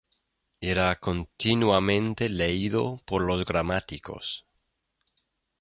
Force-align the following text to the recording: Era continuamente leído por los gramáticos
Era 0.61 0.95
continuamente 0.95 2.27
leído 2.27 2.97
por 3.05 3.21
los 3.21 3.45
gramáticos 3.45 4.47